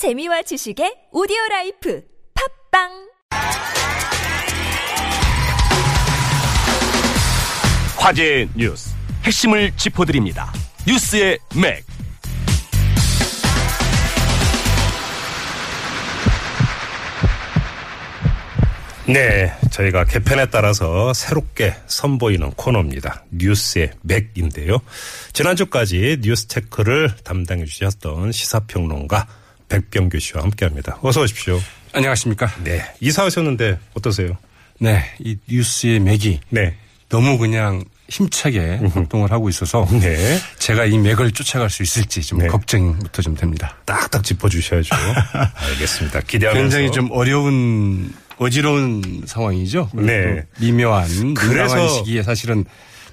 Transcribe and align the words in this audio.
재미와 0.00 0.40
지식의 0.40 1.08
오디오 1.12 1.36
life 1.50 2.02
팟빵 2.70 2.88
화제의 7.98 8.48
뉴스 8.56 8.94
핵심을 9.24 9.76
짚어드립니다. 9.76 10.50
뉴스의 10.88 11.38
맥. 11.54 11.84
네, 19.06 19.52
저희가 19.70 20.04
개편에 20.04 20.46
따라서 20.46 21.12
새롭게 21.12 21.74
선보이는 21.88 22.52
코너입니다. 22.52 23.24
뉴스의 23.32 23.90
맥인데요. 24.00 24.78
지난주까지 25.34 26.20
뉴스 26.22 26.48
체크를 26.48 27.14
담당해 27.22 27.66
주셨던 27.66 28.32
시사평론가 28.32 29.39
백병규 29.74 30.18
씨와 30.18 30.42
함께합니다. 30.42 30.98
어서 31.00 31.22
오십시오. 31.22 31.58
안녕하십니까. 31.92 32.52
네, 32.62 32.82
이사 33.00 33.24
오셨는데 33.24 33.78
어떠세요? 33.94 34.36
네, 34.78 35.02
이 35.20 35.36
뉴스의 35.48 36.00
맥이 36.00 36.40
네, 36.50 36.76
너무 37.08 37.38
그냥 37.38 37.84
힘차게 38.08 38.80
활동을 38.92 39.30
하고 39.30 39.48
있어서 39.48 39.86
네, 40.00 40.38
제가 40.58 40.84
이 40.84 40.98
맥을 40.98 41.30
쫓아갈 41.30 41.70
수 41.70 41.82
있을지 41.82 42.20
좀 42.22 42.40
네. 42.40 42.48
걱정부터 42.48 43.22
좀 43.22 43.34
됩니다. 43.36 43.76
딱딱 43.86 44.24
짚어주셔야죠. 44.24 44.90
알겠습니다. 45.54 46.20
기대하면서. 46.20 46.60
굉장히 46.76 46.90
좀 46.92 47.08
어려운 47.12 48.12
어지러운 48.38 49.22
상황이죠. 49.26 49.90
네. 49.94 50.42
또 50.58 50.64
미묘한 50.64 51.34
그래서- 51.34 51.88
시기에 51.88 52.22
사실은 52.22 52.64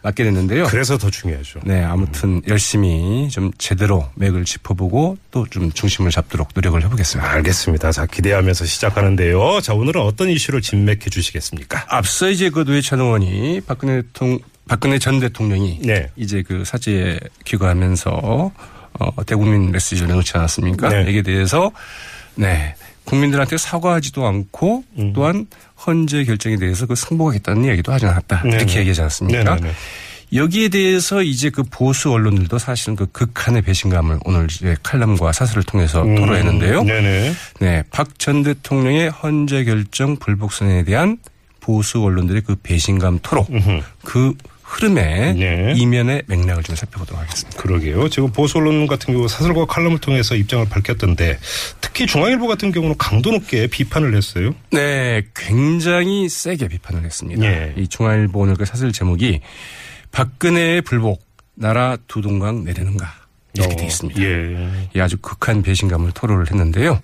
맞게 0.03 0.23
됐는데요. 0.23 0.65
그래서 0.65 0.97
더 0.97 1.09
중요하죠. 1.09 1.59
네, 1.65 1.83
아무튼 1.83 2.41
열심히 2.47 3.27
좀 3.29 3.51
제대로 3.57 4.09
맥을 4.15 4.45
짚어보고 4.45 5.17
또 5.31 5.47
좀 5.49 5.71
중심을 5.71 6.11
잡도록 6.11 6.49
노력을 6.53 6.81
해보겠습니다. 6.83 7.31
알겠습니다. 7.31 7.91
자, 7.91 8.05
기대하면서 8.05 8.65
시작하는데요. 8.65 9.61
자, 9.61 9.73
오늘은 9.73 10.01
어떤 10.01 10.29
이슈를 10.29 10.61
진맥해 10.61 11.09
주시겠습니까? 11.09 11.85
앞서 11.87 12.29
이제 12.29 12.49
그 12.49 12.59
노회찬 12.61 12.99
의원이 12.99 13.61
박근혜 13.65 14.01
통 14.13 14.39
박근혜 14.67 14.99
전 14.99 15.19
대통령이 15.19 15.79
네. 15.83 16.09
이제 16.17 16.43
그 16.45 16.65
사제에 16.65 17.19
귀가하면서 17.45 18.51
어 18.99 19.23
대국민 19.25 19.71
메시지를 19.71 20.07
내놓지 20.09 20.33
않았습니까? 20.35 20.89
네. 20.89 21.01
여기에 21.07 21.21
대해서 21.21 21.71
네 22.35 22.75
국민들한테 23.07 23.57
사과하지도 23.57 24.27
않고 24.27 24.83
음. 24.99 25.13
또한 25.13 25.47
헌재 25.85 26.25
결정에 26.25 26.57
대해서 26.57 26.85
그 26.85 26.95
승복하겠다는 26.95 27.65
이야기도 27.65 27.91
하지 27.93 28.05
않았다 28.05 28.43
네, 28.43 28.49
이렇게 28.49 28.65
네. 28.65 28.79
얘기하지 28.81 29.01
않았습니까? 29.01 29.55
네, 29.55 29.61
네, 29.61 29.67
네. 29.67 29.73
여기에 30.33 30.67
대해서 30.67 31.23
이제 31.23 31.49
그 31.49 31.63
보수 31.63 32.11
언론들도 32.11 32.57
사실은 32.57 32.97
그 32.97 33.05
극한의 33.05 33.61
배신감을 33.61 34.19
오늘 34.25 34.47
이제 34.51 34.75
칼럼과 34.83 35.31
사설을 35.31 35.63
통해서 35.63 36.03
음, 36.03 36.15
토로했는데요. 36.15 36.83
네네. 36.83 37.33
네, 37.61 37.83
박 37.91 38.09
전 38.17 38.43
대통령의 38.43 39.09
헌재 39.09 39.63
결정 39.63 40.17
불복선에 40.17 40.83
대한 40.83 41.17
보수 41.61 42.01
언론들의 42.03 42.41
그 42.41 42.55
배신감 42.61 43.19
토로 43.21 43.47
그 44.03 44.33
흐름의 44.67 45.35
네. 45.35 45.73
이면의 45.77 46.23
맥락을 46.27 46.61
좀 46.61 46.75
살펴보도록 46.75 47.21
하겠습니다. 47.21 47.57
그러게요. 47.61 48.09
지금 48.09 48.31
보수 48.31 48.57
언론 48.57 48.85
같은 48.85 49.13
경우 49.13 49.27
사설과 49.27 49.65
칼럼을 49.65 49.99
통해서 49.99 50.35
입장을 50.35 50.67
밝혔던데 50.67 51.39
특히 51.79 52.05
중앙일보 52.05 52.47
같은 52.47 52.71
경우는 52.73 52.97
강도 52.97 53.31
높게 53.31 53.67
비판을 53.67 54.15
했어요. 54.15 54.53
네, 54.71 55.23
굉장히 55.33 56.27
세게 56.27 56.67
비판을 56.67 57.05
했습니다. 57.05 57.43
예. 57.45 57.73
이 57.77 57.87
중앙일보 57.87 58.39
오늘 58.39 58.55
그 58.55 58.65
사설 58.65 58.91
제목이 58.91 59.39
박근혜의 60.11 60.81
불복 60.81 61.25
나라 61.55 61.97
두 62.07 62.21
동강 62.21 62.63
내리는가 62.65 63.11
이렇게 63.53 63.73
어, 63.73 63.77
돼 63.77 63.85
있습니다. 63.85 64.21
예. 64.21 64.89
이 64.95 64.99
아주 64.99 65.17
극한 65.17 65.61
배신감을 65.63 66.11
토로를 66.11 66.51
했는데요. 66.51 66.99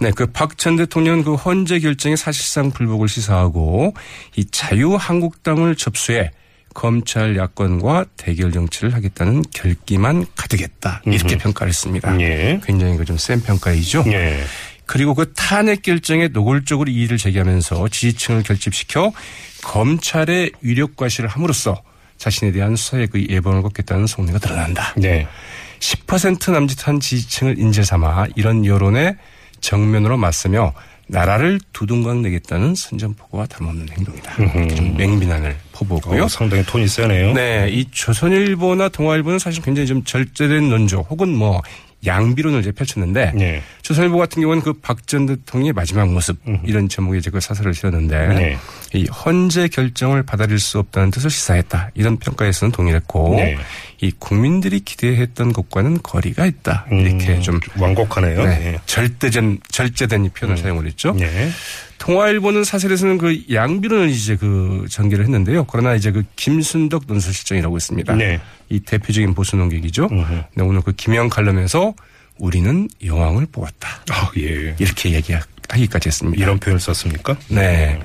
네, 0.00 0.10
그 0.10 0.26
박 0.26 0.56
전 0.58 0.74
대통령 0.76 1.22
그 1.22 1.34
헌재 1.34 1.78
결정의 1.78 2.16
사실상 2.16 2.72
불복을 2.72 3.08
시사하고 3.08 3.94
이 4.34 4.44
자유한국당을 4.50 5.76
접수해 5.76 6.32
검찰 6.76 7.36
야권과 7.38 8.04
대결 8.18 8.52
정치를 8.52 8.92
하겠다는 8.92 9.44
결기만 9.50 10.26
가득했다 10.36 11.02
이렇게 11.06 11.38
평가를 11.38 11.70
했습니다. 11.70 12.20
예. 12.20 12.60
굉장히 12.62 12.98
그 12.98 13.04
좀 13.06 13.16
센 13.16 13.40
평가이죠. 13.40 14.04
예. 14.08 14.44
그리고 14.84 15.14
그 15.14 15.32
탄핵 15.32 15.80
결정에 15.80 16.28
노골적으로 16.28 16.90
이의를 16.90 17.16
제기하면서 17.16 17.88
지지층을 17.88 18.42
결집시켜 18.42 19.10
검찰의 19.64 20.52
위력 20.60 20.96
과시를 20.96 21.30
함으로써 21.30 21.82
자신에 22.18 22.52
대한 22.52 22.76
수사의 22.76 23.06
그 23.06 23.24
예방을 23.26 23.62
걷겠다는 23.62 24.06
속내가 24.06 24.38
드러난다. 24.38 24.92
네. 24.98 25.26
10% 25.80 26.52
남짓한 26.52 27.00
지지층을 27.00 27.58
인재 27.58 27.82
삼아 27.84 28.26
이런 28.36 28.66
여론에 28.66 29.16
정면으로 29.60 30.18
맞서며 30.18 30.74
나라를 31.08 31.60
두둥강 31.72 32.22
내겠다는 32.22 32.74
선전포고와 32.74 33.46
다름없는 33.46 33.88
행동이다. 33.90 34.36
좀 34.74 34.96
맹비난을 34.96 35.56
포부했고요. 35.72 36.24
어, 36.24 36.28
상당히 36.28 36.64
톤이 36.64 36.88
세네요. 36.88 37.32
네, 37.32 37.68
이 37.70 37.84
조선일보나 37.90 38.88
동아일보는 38.88 39.38
사실 39.38 39.62
굉장히 39.62 39.86
좀 39.86 40.02
절제된 40.02 40.68
논조 40.68 41.06
혹은 41.08 41.28
뭐 41.34 41.62
양비론을 42.04 42.60
이제 42.60 42.72
펼쳤는데 42.72 43.32
네. 43.34 43.62
조선일보 43.82 44.18
같은 44.18 44.42
경우는 44.42 44.62
그 44.62 44.72
박 44.80 45.06
전 45.06 45.26
대통령의 45.26 45.72
마지막 45.72 46.08
모습 46.12 46.36
이런 46.64 46.88
제목의 46.88 47.20
이제 47.20 47.30
그 47.30 47.40
사설을 47.40 47.74
실었는데 47.74 48.28
네. 48.28 48.58
이 48.92 49.06
헌재 49.06 49.68
결정을 49.68 50.22
받아들일 50.24 50.58
수 50.58 50.78
없다는 50.78 51.10
뜻을 51.10 51.30
시사했다 51.30 51.90
이런 51.94 52.16
평가에서는 52.18 52.72
동일했고 52.72 53.36
네. 53.36 53.56
이 54.00 54.12
국민들이 54.18 54.80
기대했던 54.80 55.52
것과는 55.52 56.00
거리가 56.02 56.44
있다 56.46 56.86
이렇게 56.90 57.34
음, 57.36 57.42
좀 57.42 57.60
완곡하네요. 57.78 58.44
네, 58.44 58.78
절대된 58.86 59.60
절제된 59.70 60.24
이 60.26 60.28
표현을 60.28 60.56
사용을 60.58 60.86
했죠. 60.86 61.14
네. 62.06 62.12
통화일보는 62.12 62.64
사설에서는 62.64 63.18
그 63.18 63.44
양비론을 63.52 64.08
이제 64.10 64.36
그 64.36 64.86
전개를 64.88 65.24
했는데요. 65.24 65.64
그러나 65.64 65.94
이제 65.94 66.10
그 66.12 66.22
김순덕 66.36 67.04
논술실정이라고 67.06 67.76
있습니다. 67.76 68.14
네. 68.14 68.40
이 68.68 68.80
대표적인 68.80 69.34
보수 69.34 69.56
논객이죠. 69.56 70.08
네, 70.54 70.62
오늘 70.62 70.82
그 70.82 70.92
김영 70.92 71.28
칼럼에서 71.28 71.94
우리는 72.38 72.88
여왕을 73.04 73.46
뽑았다. 73.50 73.88
아, 74.10 74.30
예. 74.36 74.74
이렇게 74.78 75.12
얘기하기까지 75.12 76.08
했습니다. 76.08 76.42
이런 76.42 76.58
표현을 76.58 76.78
썼습니까? 76.80 77.36
네. 77.48 77.98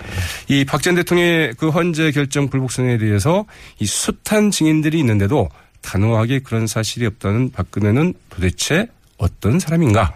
이 0.47 0.63
박 0.65 0.81
전 0.81 0.95
대통령의 0.95 1.53
그 1.57 1.69
헌재 1.69 2.11
결정 2.11 2.49
불복선에 2.49 2.97
대해서 2.97 3.45
이 3.79 3.85
숱한 3.85 4.51
증인들이 4.51 4.97
있는데도 4.99 5.49
단호하게 5.81 6.39
그런 6.39 6.65
사실이 6.67 7.05
없다는 7.07 7.51
박근혜는 7.51 8.13
도대체 8.29 8.87
어떤 9.17 9.59
사람인가? 9.59 10.13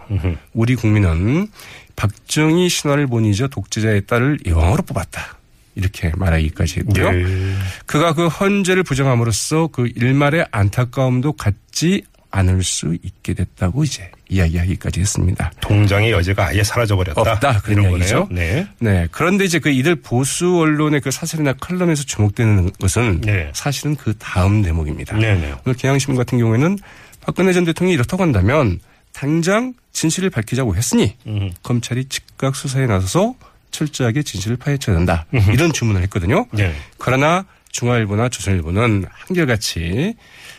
우리 0.52 0.74
국민은 0.74 1.48
박정희 1.96 2.68
신화를 2.68 3.06
본이자 3.06 3.48
독재자의 3.48 4.06
딸을 4.06 4.38
여왕으로 4.46 4.82
뽑았다. 4.82 5.36
이렇게 5.74 6.10
말하기까지 6.16 6.80
했고요. 6.80 7.06
예. 7.06 7.54
그가 7.84 8.14
그 8.14 8.28
헌재를 8.28 8.82
부정함으로써 8.82 9.68
그 9.68 9.88
일말의 9.94 10.46
안타까움도 10.50 11.32
갖지 11.34 12.02
않을 12.30 12.62
수 12.62 12.96
있게 13.02 13.34
됐다고 13.34 13.84
이제 13.84 14.10
이야기하기까지 14.28 15.00
했습니다. 15.00 15.52
동장의 15.60 16.10
여지가 16.12 16.48
아예 16.48 16.62
사라져버렸다. 16.62 17.20
없다, 17.20 17.60
그런. 17.60 17.90
거네요. 17.90 18.28
네. 18.30 18.66
네. 18.78 19.06
그런데 19.10 19.44
이제 19.44 19.58
그 19.58 19.70
이들 19.70 19.96
보수 19.96 20.58
언론의 20.58 21.00
그 21.00 21.10
사설이나 21.10 21.54
칼럼에서 21.54 22.04
주목되는 22.04 22.72
것은 22.80 23.20
네. 23.22 23.50
사실은 23.54 23.96
그 23.96 24.14
다음 24.18 24.62
대목입니다. 24.62 25.16
네네. 25.16 25.54
오늘 25.64 25.76
경향신문 25.76 26.18
같은 26.18 26.38
경우에는 26.38 26.78
박근혜 27.20 27.52
전 27.52 27.64
대통령이 27.64 27.94
이렇다고 27.94 28.22
한다면 28.22 28.80
당장 29.16 29.72
진실을 29.92 30.28
밝히자고 30.28 30.76
했으니 30.76 31.16
음. 31.26 31.50
검찰이 31.62 32.04
즉각 32.10 32.54
수사에 32.54 32.86
나서서 32.86 33.34
철저하게 33.70 34.22
진실을 34.22 34.58
파헤쳐야 34.58 34.94
된다. 34.94 35.24
이런 35.52 35.72
주문을 35.72 36.02
했거든요. 36.02 36.46
네. 36.52 36.74
그러나 36.98 37.46
중화일보나 37.72 38.28
조선일보는 38.28 39.06
한결같이 39.10 40.14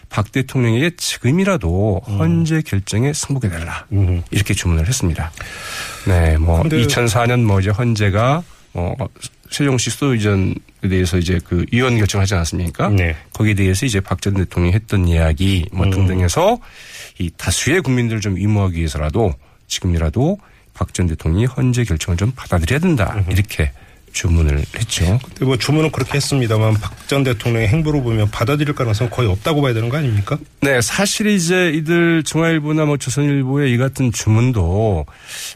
박 0.10 0.32
대통령에게 0.32 0.92
지금이라도 0.98 2.02
헌재 2.08 2.64
결정에 2.64 3.14
승복해달라. 3.14 3.86
음. 3.92 4.24
이렇게 4.32 4.54
주문을 4.56 4.88
했습니다. 4.88 5.32
네, 6.08 6.38
뭐 6.38 6.62
근데- 6.64 6.82
2004년 6.86 7.44
뭐 7.44 7.60
이제 7.60 7.70
헌재가 7.70 8.44
뭐 8.82 8.96
세종시 9.50 9.90
수도 9.90 10.14
이전에 10.14 10.54
대해서 10.82 11.18
이제 11.18 11.40
그 11.44 11.66
위헌 11.72 11.98
결정하지 11.98 12.34
않았습니까? 12.36 12.90
네. 12.90 13.16
거기에 13.34 13.54
대해서 13.54 13.86
이제 13.86 14.00
박 14.00 14.22
전 14.22 14.34
대통령이 14.36 14.74
했던 14.74 15.08
이야기 15.08 15.66
뭐 15.72 15.86
음. 15.86 15.92
등등해서 15.92 16.60
이 17.20 17.30
다수의 17.38 17.82
국민들을 17.82 18.22
좀 18.22 18.36
위무하기 18.36 18.78
위해서라도 18.78 19.34
지금이라도 19.68 20.38
박 20.74 20.94
전 20.94 21.08
대통령이 21.08 21.46
헌재 21.46 21.84
결정을 21.86 22.18
좀 22.18 22.32
받아들여야 22.36 22.80
된다. 22.80 23.24
이렇게 23.32 23.72
주문을 24.14 24.64
했죠. 24.76 25.20
근데 25.24 25.46
뭐 25.46 25.58
주문은 25.58 25.92
그렇게 25.92 26.14
했습니다만 26.16 26.76
박 26.76 26.96
전 27.08 27.24
대통령의 27.24 27.68
행보를 27.70 28.02
보면 28.04 28.30
받아들일 28.32 28.74
가능성은 28.76 29.10
거의 29.12 29.30
없다고 29.30 29.62
봐야 29.62 29.74
되는 29.74 29.88
거 29.90 29.96
아닙니까? 29.98 30.38
네, 30.62 30.82
사실 30.82 31.28
이제 31.28 31.72
이들 31.74 32.24
중화일보나 32.24 32.84
뭐 32.86 32.98
조선일보의 32.98 33.72
이 33.72 33.78
같은 33.78 34.12
주문도 34.12 35.06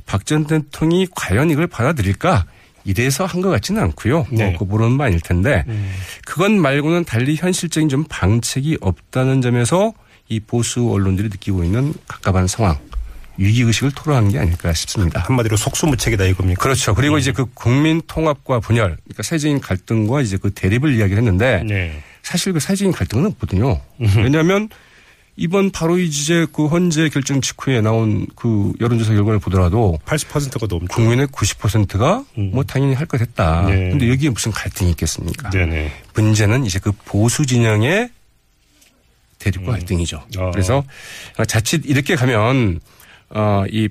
박 0.06 0.24
전 0.26 0.46
대통령이 0.48 1.08
과연 1.14 1.50
이걸 1.52 1.68
받아들일까? 1.68 2.46
이래서 2.84 3.26
한 3.26 3.42
것 3.42 3.50
같지는 3.50 3.82
않고요. 3.82 4.28
네. 4.32 4.50
뭐, 4.52 4.60
그 4.60 4.64
모르는 4.64 4.98
바일 4.98 5.20
텐데, 5.20 5.66
그건 6.26 6.60
말고는 6.60 7.06
달리 7.06 7.36
현실적인 7.36 7.90
좀 7.90 8.06
방책이 8.10 8.78
없다는 8.82 9.42
점에서 9.42 9.94
이 10.30 10.40
보수 10.40 10.90
언론들이 10.92 11.30
느끼고 11.30 11.64
있는 11.64 11.94
갑갑한 12.08 12.48
상황. 12.48 12.78
위기 13.38 13.62
의식을 13.64 13.92
토로한 13.92 14.30
게 14.30 14.40
아닐까 14.40 14.72
싶습니다. 14.74 15.22
한마디로 15.22 15.58
속수무책이다 15.58 16.26
이겁니까? 16.26 16.62
그렇죠. 16.62 16.94
그리고 16.94 17.18
이제 17.18 17.32
그 17.32 17.46
국민 17.54 18.02
통합과 18.06 18.60
분열, 18.60 18.98
그러니까 19.04 19.24
사회적인 19.24 19.62
갈등과 19.62 20.22
이제 20.22 20.38
그 20.38 20.52
대립을 20.54 20.94
이야기를 20.96 21.18
했는데 21.18 21.64
네. 21.66 22.04
사실 22.22 22.54
그 22.54 22.60
사회적인 22.60 22.92
갈등은 22.92 23.26
없거든요. 23.28 23.82
왜냐하면 24.18 24.70
이번 25.42 25.72
바로 25.72 25.98
이제 25.98 26.46
그 26.54 26.68
헌재 26.68 27.10
결정 27.10 27.42
직후에 27.42 27.82
나온 27.82 28.28
그 28.36 28.74
여론조사 28.80 29.14
결과를 29.14 29.40
보더라도 29.40 29.98
80%가 30.06 30.68
넘죠. 30.70 30.86
국민의 30.88 31.28
90%가 31.28 32.24
뭐 32.36 32.64
당연히 32.64 32.94
할 32.94 33.08
것 33.08 33.20
했다. 33.20 33.66
네. 33.66 33.90
근데 33.90 34.08
여기에 34.10 34.30
무슨 34.30 34.52
갈등이 34.52 34.92
있겠습니까? 34.92 35.50
네네. 35.50 35.92
문제는 36.14 36.66
이제 36.66 36.78
그 36.78 36.92
보수 37.06 37.46
진영의 37.48 38.10
대립과 39.40 39.72
갈등이죠. 39.72 40.24
아. 40.38 40.52
그래서 40.52 40.84
자칫 41.48 41.82
이렇게 41.86 42.16
가면 42.16 42.80
어이 43.30 43.90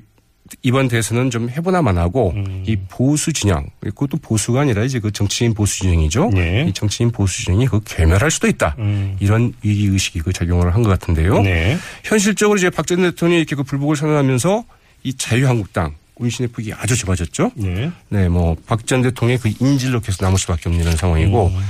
이번 0.62 0.88
대선은 0.88 1.30
좀 1.30 1.48
해보나만 1.50 1.96
하고 1.98 2.32
음. 2.34 2.64
이 2.66 2.76
보수 2.88 3.32
진영 3.32 3.66
그것도 3.80 4.18
보수가 4.18 4.60
아니라 4.60 4.84
이제 4.84 4.98
그 5.00 5.10
정치인 5.10 5.54
보수 5.54 5.78
진영이죠. 5.80 6.30
네. 6.34 6.66
이 6.68 6.72
정치인 6.72 7.10
보수 7.10 7.44
진영이 7.44 7.66
그 7.68 7.80
괴멸할 7.84 8.30
수도 8.30 8.46
있다. 8.48 8.74
음. 8.78 9.16
이런 9.20 9.52
위기 9.62 9.86
의식이 9.86 10.20
그 10.20 10.32
작용을 10.32 10.74
한 10.74 10.82
것 10.82 10.88
같은데요. 10.90 11.42
네. 11.42 11.76
현실적으로 12.04 12.56
이제 12.58 12.70
박전 12.70 13.02
대통령이 13.02 13.40
이렇게 13.42 13.54
그 13.56 13.62
불복을 13.62 13.96
선언하면서 13.96 14.64
이 15.04 15.14
자유한국당 15.14 15.94
운신의 16.16 16.48
폭이 16.48 16.72
아주 16.74 16.96
좁아졌죠. 16.96 17.52
네. 17.54 17.90
네, 18.10 18.28
뭐 18.28 18.54
박 18.66 18.84
전 18.86 19.00
대통령의 19.02 19.38
그 19.38 19.50
인질로 19.58 20.00
계속 20.00 20.22
남을 20.22 20.38
수밖에 20.38 20.68
없는 20.68 20.82
이런 20.82 20.96
상황이고 20.96 21.46
음. 21.46 21.60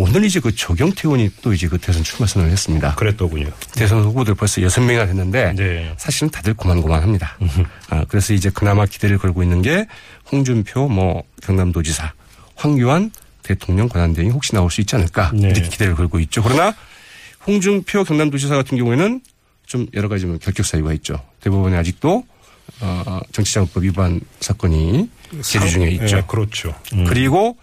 오늘 0.00 0.24
이제 0.24 0.38
그 0.38 0.54
조경태 0.54 1.08
의원이 1.08 1.28
또 1.42 1.52
이제 1.52 1.66
그 1.66 1.76
대선 1.76 2.04
출마 2.04 2.24
선언을 2.24 2.52
했습니다. 2.52 2.94
그랬더군요. 2.94 3.50
대선 3.72 4.04
후보들 4.04 4.36
벌써 4.36 4.62
여섯 4.62 4.80
명이나 4.80 5.06
됐는데 5.06 5.54
네. 5.56 5.92
사실은 5.98 6.30
다들 6.30 6.54
고만고만합니다. 6.54 7.36
아, 7.90 8.04
그래서 8.06 8.32
이제 8.32 8.48
그나마 8.48 8.86
기대를 8.86 9.18
걸고 9.18 9.42
있는 9.42 9.60
게 9.60 9.88
홍준표 10.30 10.86
뭐 10.86 11.24
경남도지사, 11.42 12.12
황교안 12.54 13.10
대통령 13.42 13.88
권한대행이 13.88 14.30
혹시 14.30 14.52
나올 14.52 14.70
수 14.70 14.80
있지 14.80 14.94
않을까 14.94 15.32
네. 15.34 15.48
이렇게 15.48 15.68
기대를 15.68 15.96
걸고 15.96 16.20
있죠. 16.20 16.44
그러나 16.44 16.72
홍준표 17.48 18.04
경남도지사 18.04 18.54
같은 18.54 18.78
경우에는 18.78 19.20
좀 19.66 19.88
여러 19.94 20.08
가지 20.08 20.26
뭐 20.26 20.38
결격 20.38 20.64
사유가 20.64 20.92
있죠. 20.92 21.20
대법원에 21.40 21.76
아직도 21.76 22.24
어, 22.82 23.20
정치자금법 23.32 23.82
위반 23.82 24.20
사건이 24.38 25.10
계류 25.44 25.68
중에 25.68 25.88
있죠. 25.90 26.16
네, 26.18 26.22
그렇죠. 26.28 26.72
음. 26.92 27.04
그리고 27.04 27.56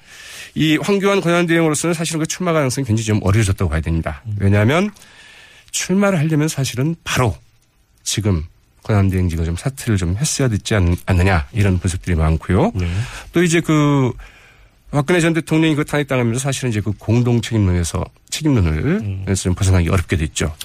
이 0.56 0.78
황교안 0.78 1.22
권한대행으로서는 1.22 1.94
사실은 1.94 2.19
그 2.19 2.25
출마 2.25 2.54
가능성이 2.54 2.86
굉장히 2.86 3.06
좀 3.06 3.19
어려졌다고 3.22 3.69
봐야 3.69 3.81
됩니다. 3.81 4.24
왜냐하면 4.40 4.90
출마를 5.72 6.18
하려면 6.18 6.48
사실은 6.48 6.96
바로 7.04 7.38
지금 8.04 8.44
권한대행지가 8.84 9.44
좀 9.44 9.57
사퇴를 9.57 9.98
좀 9.98 10.16
했어야 10.16 10.48
되지 10.48 10.75
않, 10.75 10.96
않느냐 11.06 11.48
이런 11.52 11.78
분석들이 11.80 12.16
많고요. 12.16 12.72
네. 12.75 12.90
또 13.34 13.44
이제 13.44 13.60
그 13.60 14.13
박근혜 14.92 15.19
전 15.19 15.34
대통령이 15.34 15.75
그 15.75 15.84
탄핵당하면서 15.84 16.40
사실은 16.40 16.69
이제 16.69 16.80
그 16.80 16.94
공동 16.98 17.42
책임론에서 17.42 18.06
책임론을 18.30 19.25
에서 19.28 19.44
좀 19.44 19.56
벗어나기 19.56 19.90
어렵게 19.90 20.16
됐죠. 20.16 20.56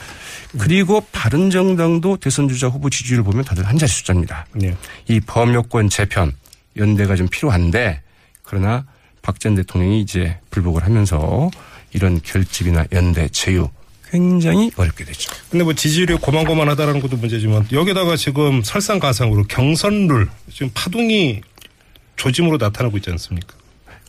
그리고 0.58 1.04
바른정당도 1.12 2.18
대선 2.18 2.48
주자 2.48 2.68
후보 2.68 2.90
지지율을 2.90 3.24
보면 3.24 3.44
다들 3.44 3.66
한 3.66 3.78
자리 3.78 3.90
숫자입니다. 3.90 4.46
네. 4.54 4.76
이 5.08 5.18
범여권 5.18 5.88
재편 5.88 6.32
연대가 6.76 7.16
좀 7.16 7.26
필요한데 7.28 8.02
그러나 8.42 8.84
박전 9.22 9.54
대통령이 9.56 10.00
이제 10.00 10.38
불복을 10.50 10.84
하면서 10.84 11.50
이런 11.92 12.20
결집이나 12.22 12.86
연대 12.92 13.28
제휴 13.28 13.68
굉장히 14.10 14.70
어렵게 14.76 15.04
되죠. 15.04 15.30
근데 15.50 15.64
뭐 15.64 15.72
지지율이 15.72 16.14
고만고만하다라는 16.16 17.00
것도 17.00 17.16
문제지만 17.16 17.66
여기다가 17.72 18.16
지금 18.16 18.62
설상가상으로 18.62 19.44
경선룰 19.44 20.28
지금 20.52 20.70
파동이 20.74 21.40
조짐으로 22.16 22.56
나타나고 22.56 22.96
있지 22.98 23.10
않습니까? 23.10 23.54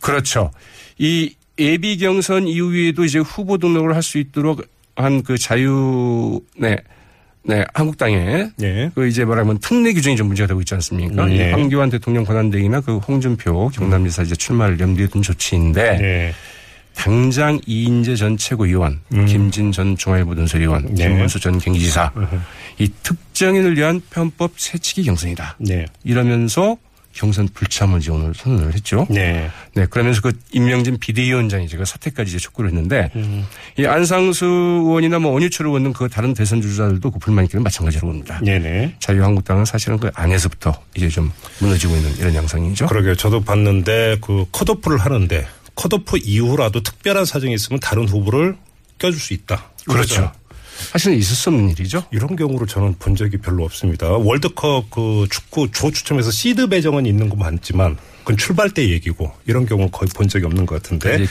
그렇죠. 0.02 0.52
이 0.98 1.36
예비 1.60 1.98
경선 1.98 2.48
이후에도 2.48 3.06
이제 3.06 3.20
후보 3.20 3.58
등록을 3.58 3.94
할 3.96 4.02
수 4.02 4.18
있도록 4.18 4.66
한 4.96 5.24
그 5.24 5.38
자유 5.38 6.42
네. 6.58 6.78
네, 7.44 7.66
한국당에 7.74 8.50
네. 8.58 8.92
그 8.94 9.08
이제 9.08 9.26
말하면 9.26 9.60
특례 9.60 9.94
규정이 9.94 10.16
좀 10.16 10.28
문제가 10.28 10.48
되고 10.48 10.60
있지 10.62 10.74
않습니까? 10.76 11.26
네. 11.26 11.36
이 11.36 11.52
황교안 11.52 11.90
대통령 11.90 12.24
권한대행이나 12.24 12.82
그 12.82 12.98
홍준표 12.98 13.70
경남지사 13.70 14.24
이제 14.24 14.36
출마를 14.36 14.80
염두에 14.80 15.08
둔 15.08 15.22
조치인데 15.22 15.98
네. 15.98 16.34
당장 16.94 17.60
이인재 17.66 18.16
전 18.16 18.38
최고위원, 18.38 19.00
김진 19.10 19.72
전 19.72 19.96
중앙일보 19.96 20.36
논설위원, 20.36 20.84
음. 20.84 20.96
네. 20.96 21.08
김문수 21.08 21.40
전 21.40 21.58
경기지사 21.58 22.12
이 22.78 22.92
특정인을 23.02 23.78
위한 23.78 24.02
편법 24.10 24.52
새치기 24.58 25.04
경선이다. 25.04 25.56
네. 25.60 25.86
이러면서 26.04 26.78
경선 27.14 27.50
불참을 27.54 28.00
이제 28.00 28.12
오늘 28.12 28.34
선언을 28.34 28.74
했죠. 28.74 29.06
네. 29.10 29.50
네, 29.74 29.86
그러면서 29.86 30.22
그 30.22 30.32
임명진 30.52 30.98
비대위원장이 31.00 31.68
제가 31.68 31.86
사퇴까지 31.86 32.30
이제 32.30 32.38
촉구를 32.38 32.70
했는데 32.70 33.12
이 33.78 33.86
안상수 33.86 34.46
의원이나 34.46 35.20
뭐 35.20 35.32
원유철 35.32 35.68
의원은 35.68 35.94
그 35.94 36.10
다른 36.10 36.34
대선 36.34 36.62
주자들도 36.62 37.12
그 37.12 37.20
불만 37.20 37.46
있기는 37.46 37.64
마찬가지로 37.64 38.08
봅니다. 38.08 38.40
네네. 38.44 38.96
자유한국당은 39.00 39.66
사실은 39.66 39.98
그 39.98 40.10
안에서부터 40.14 40.74
이제 40.96 41.10
좀 41.10 41.32
무너지고 41.60 41.96
있는 41.96 42.18
이런 42.18 42.36
양상이죠. 42.36 42.88
그러게요. 42.88 43.16
저도 43.16 43.42
봤는데 43.42 44.18
그 44.22 44.46
컷오프를 44.52 44.98
하는데 44.98 45.48
컷오프 45.76 46.18
이후라도 46.24 46.82
특별한 46.82 47.26
사정이 47.26 47.54
있으면 47.54 47.80
다른 47.80 48.08
후보를 48.08 48.58
껴줄 49.00 49.20
수 49.20 49.34
있다. 49.34 49.72
그렇죠. 49.88 50.32
사실은 50.92 51.18
있을 51.18 51.36
수 51.36 51.50
없는 51.50 51.70
일이죠. 51.70 52.04
이런 52.12 52.36
경우를 52.36 52.68
저는 52.68 52.96
본 53.00 53.16
적이 53.16 53.38
별로 53.38 53.64
없습니다. 53.64 54.10
월드컵 54.10 54.90
그 54.90 55.28
축구 55.30 55.72
조 55.72 55.92
추첨에서 55.92 56.32
시드 56.32 56.68
배정은 56.68 57.06
있는 57.06 57.30
거 57.30 57.36
많지만 57.36 57.98
그건 58.20 58.38
출발 58.38 58.70
때 58.70 58.90
얘기고 58.90 59.32
이런 59.46 59.66
경우는 59.66 59.92
거의 59.92 60.10
본 60.14 60.28
적이 60.28 60.46
없는 60.46 60.66
것 60.66 60.82
같은데 60.82 61.16
이제 61.16 61.28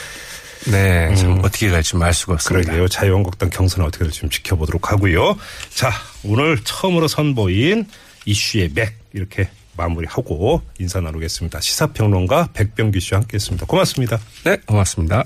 네, 0.67 1.15
참 1.15 1.41
어떻게 1.43 1.71
갈지 1.71 1.97
알 2.01 2.13
수가 2.13 2.35
없습니다. 2.35 2.61
음. 2.61 2.65
그러게요. 2.65 2.89
자유한국당 2.89 3.51
경선은 3.51 3.87
어떻게 3.87 4.05
될지 4.05 4.21
좀 4.21 4.31
지켜보도록 4.31 4.93
하고요. 4.93 5.37
자, 5.71 5.91
오늘 6.23 6.59
처음으로 6.63 7.09
선보인 7.09 7.87
이슈의 8.27 8.71
맥 8.75 8.95
이렇게 9.13 9.49
마무리하고 9.77 10.63
인사 10.79 11.01
나누겠습니다. 11.01 11.61
시사평론가 11.61 12.51
백병규 12.53 13.01
씨와 13.01 13.21
함께했습니다. 13.21 13.67
고맙습니다. 13.67 14.19
네, 14.45 14.59
고맙습니다. 14.67 15.25